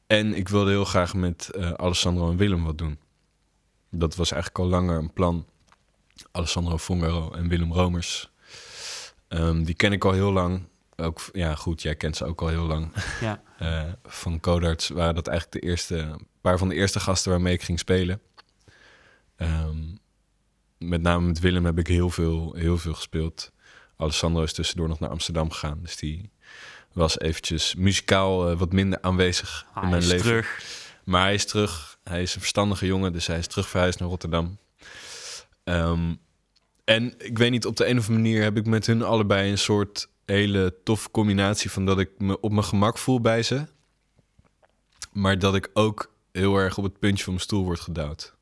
[0.06, 2.98] En ik wilde heel graag met eh, Alessandro en Willem wat doen.
[3.90, 5.46] Dat was eigenlijk al langer een plan.
[6.32, 8.30] Alessandro Fongaro en Willem Romers.
[9.28, 10.68] Ehm, die ken ik al heel lang.
[10.96, 12.92] Ook, ja, goed, jij kent ze ook al heel lang.
[13.20, 13.40] Ja.
[13.56, 17.62] Eh, van Codarts waren dat eigenlijk de eerste, paar van de eerste gasten waarmee ik
[17.62, 18.20] ging spelen.
[19.36, 19.78] Ehm,
[20.88, 23.52] met name met Willem heb ik heel veel, heel veel gespeeld.
[23.96, 25.78] Alessandro is tussendoor nog naar Amsterdam gegaan.
[25.82, 26.30] Dus die
[26.92, 30.26] was eventjes muzikaal eh, wat minder aanwezig Ah, in hij mijn is leven.
[30.26, 30.64] terug.
[31.04, 31.98] Maar hij is terug.
[32.04, 34.58] Hij is een verstandige jongen, dus hij is terug verhuisd naar Rotterdam.
[35.64, 36.14] Ehm,
[36.84, 39.50] en ik weet niet, op de een of andere manier heb ik met hun allebei
[39.50, 43.66] een soort hele toffe combinatie van dat ik me op mijn gemak voel bij ze.
[45.12, 48.35] Maar dat ik ook heel erg op het puntje van mijn stoel word gedouwd.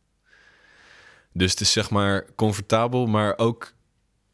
[1.37, 3.75] Dus het is zeg maar comfortabel, maar ook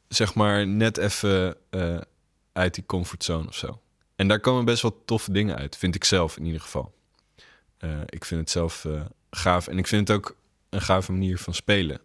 [0.08, 2.00] zeg maar net even eh,
[2.52, 3.80] uit die comfortzone of zo.
[4.16, 6.94] En daar komen best wel toffe dingen uit, vind ik zelf in ieder geval.
[7.78, 10.36] Eh, ik vind het zelf eh, gaaf en ik vind het ook
[10.68, 12.00] een gave manier van spelen.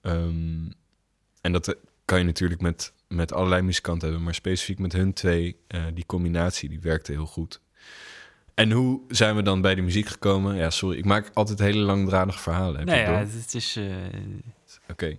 [0.00, 0.70] Ehm,
[1.40, 5.56] en dat kan je natuurlijk met, met allerlei muzikanten hebben, maar specifiek met hun twee,
[5.94, 7.60] die combinatie, die werkte heel goed.
[8.58, 10.56] En hoe zijn we dan bij de muziek gekomen?
[10.56, 12.86] Ja, sorry, ik maak altijd hele langdradige verhalen.
[12.86, 13.76] Nee, het ja, het is...
[13.76, 13.84] eh,
[14.90, 15.18] Oké.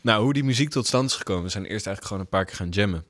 [0.00, 2.44] Nou, hoe die muziek tot stand is gekomen, we zijn eerst eigenlijk gewoon een paar
[2.44, 3.04] keer gaan jammen.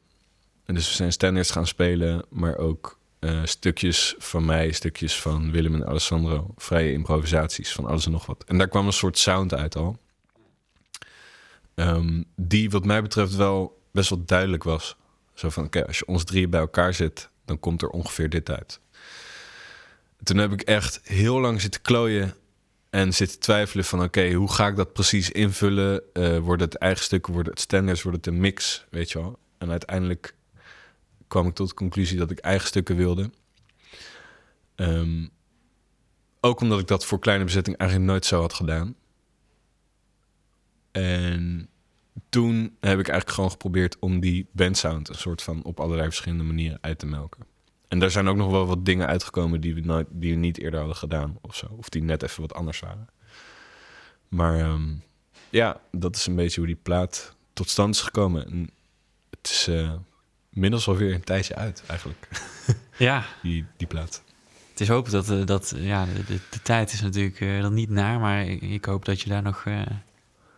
[0.64, 5.50] En dus we zijn standards gaan spelen, maar ook eh, stukjes van mij, stukjes van
[5.50, 8.44] Willem en Alessandro, vrije improvisaties van alles en nog wat.
[8.46, 9.98] En daar kwam een soort sound uit al.
[11.74, 14.96] Ehm, die wat mij betreft wel best wel duidelijk was.
[15.34, 18.50] Zo van, oké, als je ons drieën bij elkaar zet, dan komt er ongeveer dit
[18.50, 18.80] uit.
[20.22, 22.34] Toen heb ik echt heel lang zitten klooien
[22.90, 24.02] en zitten twijfelen van...
[24.02, 26.02] oké, hoe ga ik dat precies invullen?
[26.12, 29.38] Eh worden het eigen stukken, worden het standards, wordt het een mix, weet je wel?
[29.58, 30.34] En uiteindelijk
[31.28, 33.30] kwam ik tot de conclusie dat ik eigen stukken wilde.
[34.74, 35.26] Ehm,
[36.40, 38.94] ook omdat ik dat voor kleine bezetting eigenlijk nooit zo had gedaan.
[40.90, 41.68] En
[42.28, 45.08] toen heb ik eigenlijk gewoon geprobeerd om die bandsound...
[45.08, 47.51] een soort van op allerlei verschillende manieren uit te melken.
[47.92, 50.58] En daar zijn ook nog wel wat dingen uitgekomen die we, nooit, die we niet
[50.58, 51.66] eerder hadden gedaan of zo.
[51.76, 53.06] Of die net even wat anders waren.
[54.28, 54.94] Maar ehm,
[55.50, 58.46] ja, dat is een beetje hoe die plaat tot stand is gekomen.
[58.46, 58.70] En
[59.30, 59.92] het is eh
[60.52, 62.28] inmiddels alweer een tijdje uit eigenlijk,
[63.08, 64.22] ja, die, die plaat.
[64.70, 65.30] het is hopen dat...
[65.30, 68.62] eh, dat ja, de, de, de tijd is natuurlijk eh, dan niet naar, maar ik,
[68.62, 69.64] ik hoop dat je daar nog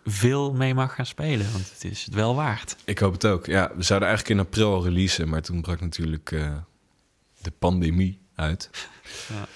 [0.04, 1.52] veel mee mag gaan spelen.
[1.52, 2.76] Want het is het wel waard.
[2.84, 3.46] Ik hoop het ook.
[3.46, 6.32] Ja, we zouden eigenlijk in april al releasen, maar toen brak natuurlijk
[7.44, 8.70] de pandemie uit.
[9.28, 9.46] Ja.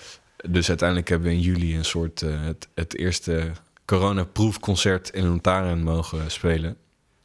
[0.47, 3.53] Dus uiteindelijk hebben we in juli een soort eh, het, het eerste
[3.85, 6.77] coronaproefconcert in Lontaren mogen spelen.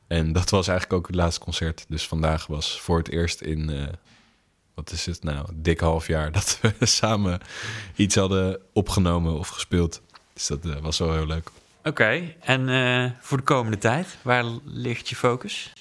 [0.08, 1.86] En dat was eigenlijk ook het laatste concert.
[1.88, 3.88] Dus vandaag was voor het eerst in, eh,
[4.74, 6.32] wat is het nou, dik half jaar...
[6.42, 7.40] dat we samen
[7.96, 10.02] iets hadden opgenomen of gespeeld.
[10.34, 11.50] Dus dat eh, was wel heel leuk.
[11.84, 15.74] Oké, en voor de komende tijd, waar ligt je focus?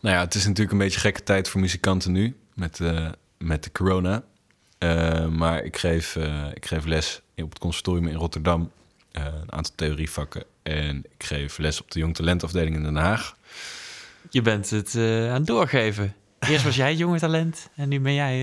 [0.00, 2.80] Nou ja, het is natuurlijk een beetje gekke tijd voor muzikanten nu met,
[3.42, 4.22] met de corona.
[4.78, 8.70] Eh, maar ik geef, eh, ik geef les op het conservatorium in Rotterdam.
[9.12, 10.44] eh, een aantal theorievakken.
[10.62, 13.36] En ik geef les op de Jong Talentafdeling in Den Haag.
[14.30, 15.02] Je bent het aan
[15.34, 16.14] het doorgeven.
[16.40, 18.38] Eerst was jij jonge talent en nu ben jij...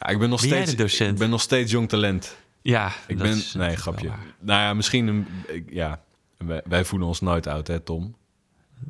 [0.00, 1.12] Ja, ik ben nog Ben steeds docent?
[1.12, 2.36] Ik ben nog steeds Jong Talent.
[2.62, 4.08] ja, Ik ben is nee, grapje.
[4.40, 6.00] Nou ja, misschien een, ik- ja.
[6.36, 8.14] Wij, wij voelen ons nooit oud, hè, Tom?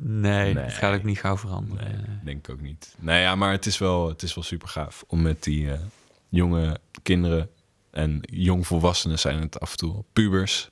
[0.01, 0.63] Nee, Nee.
[0.63, 1.91] het gaat ook niet gauw veranderen.
[1.91, 2.95] Nee, denk ik ook niet.
[2.99, 5.79] Nee, ja, maar het is wel, het is wel super gaaf om met die eh,
[6.29, 7.49] jonge kinderen
[7.91, 10.69] en jongvolwassenen zijn het af en toe pubers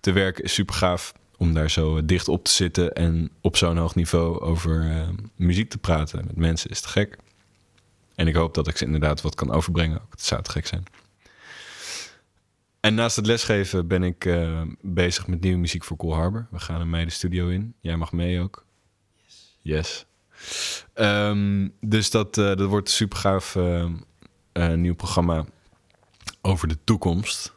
[0.00, 3.56] te werken is super gaaf om daar zo eh, dicht op te zitten en op
[3.56, 7.16] zo'n hoog niveau over eh, muziek te praten met mensen is te gek.
[8.14, 10.00] En ik hoop dat ik ze inderdaad wat kan overbrengen.
[10.00, 10.10] Ook.
[10.10, 10.84] Het zou te gek zijn.
[12.82, 16.46] En naast het lesgeven ben ik eh, bezig met nieuwe muziek voor Cool Harbor.
[16.50, 17.74] We gaan mei de studio in.
[17.80, 18.64] Jij mag mee ook.
[19.60, 20.06] Yes.
[20.94, 23.84] Ehm, dus dat, eh, dat wordt een super gaaf eh,
[24.52, 25.44] eh, nieuw programma
[26.40, 27.52] over de toekomst.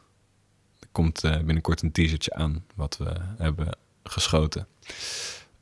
[0.80, 4.66] Er komt binnenkort een teasertje aan wat we hebben geschoten.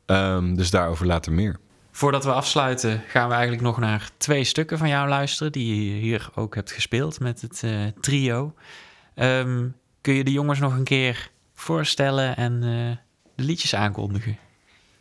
[0.07, 1.59] Ehm, dus daarover later meer.
[1.91, 5.53] Voordat we afsluiten, gaan we eigenlijk nog naar twee stukken van jou luisteren.
[5.53, 7.65] Die je hier ook hebt gespeeld met het
[8.01, 8.55] trio.
[9.15, 9.69] Ehm,
[10.01, 12.97] kun je de jongens nog een keer voorstellen en eh,
[13.35, 14.39] de liedjes aankondigen?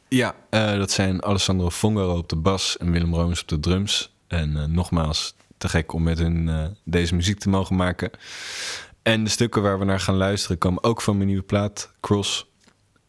[0.08, 4.16] Ja, eh, dat zijn Alessandro Fongaro op de bas en Willem Rooms op de drums.
[4.28, 8.12] En eh, nogmaals, te gek om met hun deze muziek te mogen maken.
[9.02, 12.52] En de stukken waar we naar gaan luisteren komen ook van mijn nieuwe plaat, Cross.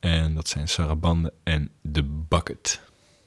[0.01, 2.81] En dat zijn Sarabande en The Bucket.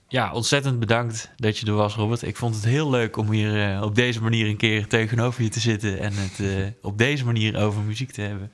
[0.09, 2.21] Ja, ontzettend bedankt dat je er was, Robert.
[2.21, 5.49] Ik vond het heel leuk om hier eh, op deze manier een keer tegenover je
[5.49, 8.51] te zitten en het eh, op deze manier over muziek te hebben.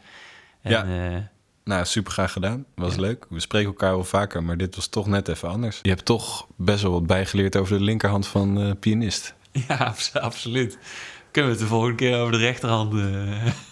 [0.61, 1.11] En, Ja.
[1.15, 1.21] eh,
[1.63, 2.65] Nou, super graag gedaan.
[2.75, 3.01] Was Ja.
[3.01, 3.25] leuk.
[3.29, 5.79] We spreken elkaar wel vaker, maar dit was toch net even anders.
[5.81, 9.33] Je hebt toch best wel wat bijgeleerd over de linkerhand van pianist.
[9.67, 10.77] ja, abs- absoluut.
[11.31, 12.93] Kunnen we het de volgende keer over de rechterhand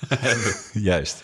[0.07, 0.55] hebben?
[0.91, 1.23] Juist.